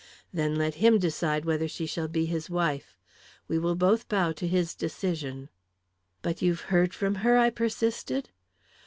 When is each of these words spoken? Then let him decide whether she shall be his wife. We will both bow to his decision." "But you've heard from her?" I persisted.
Then 0.33 0.55
let 0.55 0.73
him 0.81 0.97
decide 0.97 1.45
whether 1.45 1.67
she 1.67 1.85
shall 1.85 2.07
be 2.07 2.25
his 2.25 2.49
wife. 2.49 2.97
We 3.47 3.59
will 3.59 3.75
both 3.75 4.07
bow 4.09 4.31
to 4.31 4.47
his 4.47 4.73
decision." 4.73 5.47
"But 6.23 6.41
you've 6.41 6.61
heard 6.73 6.91
from 6.95 7.13
her?" 7.21 7.37
I 7.37 7.51
persisted. 7.51 8.29